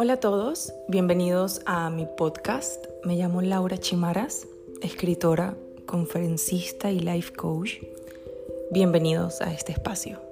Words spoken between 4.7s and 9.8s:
escritora, conferencista y life coach. Bienvenidos a este